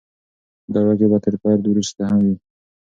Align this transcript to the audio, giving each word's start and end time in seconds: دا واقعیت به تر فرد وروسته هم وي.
دا 0.73 0.79
واقعیت 0.87 1.11
به 1.11 1.19
تر 1.25 1.33
فرد 1.41 1.63
وروسته 1.67 2.01
هم 2.09 2.19
وي. 2.25 2.35